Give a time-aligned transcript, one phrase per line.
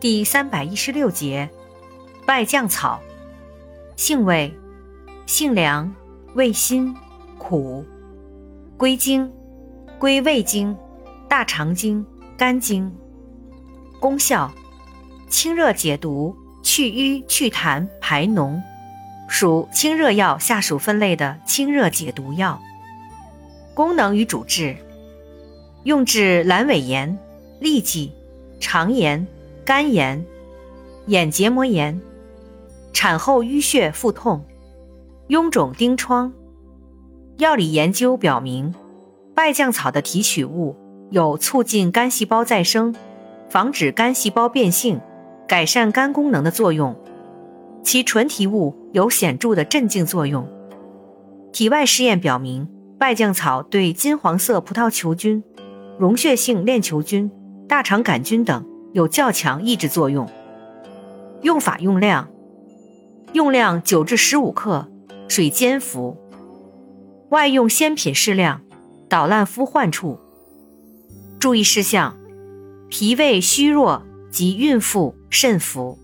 [0.00, 1.50] 第三百一十六节，
[2.24, 3.00] 败酱草，
[3.96, 4.56] 性味，
[5.26, 5.92] 性凉，
[6.34, 6.94] 味辛，
[7.36, 7.84] 苦，
[8.76, 9.28] 归经，
[9.98, 10.76] 归胃经、
[11.28, 12.06] 大肠经、
[12.36, 12.94] 肝经。
[13.98, 14.52] 功效，
[15.28, 18.62] 清热解毒、去瘀祛痰、排脓，
[19.28, 22.60] 属清热药下属分类的清热解毒药。
[23.74, 24.76] 功能与主治，
[25.82, 27.18] 用治阑尾炎、
[27.60, 28.12] 痢疾、
[28.60, 29.26] 肠炎。
[29.68, 30.24] 肝炎、
[31.08, 32.00] 眼结膜炎、
[32.94, 34.46] 产后淤血腹痛、
[35.28, 36.32] 臃肿疔疮。
[37.36, 38.74] 药理研究表明，
[39.34, 40.74] 败酱草的提取物
[41.10, 42.94] 有促进肝细胞再生、
[43.50, 45.02] 防止肝细胞变性、
[45.46, 46.96] 改善肝功能的作用。
[47.82, 50.48] 其纯提物有显著的镇静作用。
[51.52, 52.66] 体外试验表明，
[52.98, 55.44] 败酱草对金黄色葡萄球菌、
[55.98, 57.30] 溶血性链球菌、
[57.68, 58.64] 大肠杆菌等。
[58.92, 60.28] 有较强抑制作用。
[61.42, 62.28] 用法用量：
[63.32, 64.88] 用量九至十五克，
[65.28, 66.16] 水煎服。
[67.30, 68.62] 外用鲜品适量，
[69.08, 70.18] 捣烂敷患处。
[71.38, 72.16] 注意事项：
[72.88, 75.98] 脾胃虚弱及孕妇慎服。